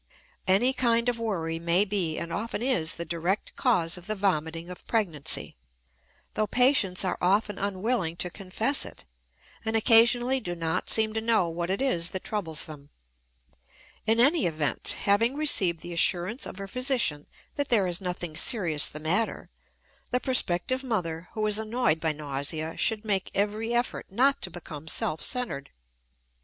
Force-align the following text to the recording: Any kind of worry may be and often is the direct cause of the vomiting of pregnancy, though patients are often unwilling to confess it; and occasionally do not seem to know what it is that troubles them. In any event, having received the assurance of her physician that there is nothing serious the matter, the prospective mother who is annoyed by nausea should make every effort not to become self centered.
Any 0.47 0.73
kind 0.73 1.09
of 1.09 1.19
worry 1.19 1.59
may 1.59 1.85
be 1.85 2.17
and 2.17 2.33
often 2.33 2.63
is 2.63 2.95
the 2.95 3.05
direct 3.05 3.55
cause 3.55 3.99
of 3.99 4.07
the 4.07 4.15
vomiting 4.15 4.67
of 4.71 4.87
pregnancy, 4.87 5.55
though 6.33 6.47
patients 6.47 7.05
are 7.05 7.19
often 7.21 7.59
unwilling 7.59 8.15
to 8.15 8.31
confess 8.31 8.83
it; 8.83 9.05
and 9.63 9.75
occasionally 9.75 10.39
do 10.39 10.55
not 10.55 10.89
seem 10.89 11.13
to 11.13 11.21
know 11.21 11.49
what 11.51 11.69
it 11.69 11.83
is 11.83 12.09
that 12.09 12.23
troubles 12.23 12.65
them. 12.65 12.89
In 14.07 14.19
any 14.19 14.47
event, 14.47 14.95
having 15.01 15.35
received 15.37 15.81
the 15.81 15.93
assurance 15.93 16.47
of 16.47 16.57
her 16.57 16.67
physician 16.67 17.27
that 17.53 17.69
there 17.69 17.85
is 17.85 18.01
nothing 18.01 18.35
serious 18.35 18.87
the 18.87 18.99
matter, 18.99 19.51
the 20.09 20.19
prospective 20.19 20.83
mother 20.83 21.29
who 21.33 21.45
is 21.45 21.59
annoyed 21.59 21.99
by 21.99 22.11
nausea 22.11 22.75
should 22.75 23.05
make 23.05 23.29
every 23.35 23.71
effort 23.71 24.07
not 24.09 24.41
to 24.41 24.49
become 24.49 24.87
self 24.87 25.21
centered. 25.21 25.69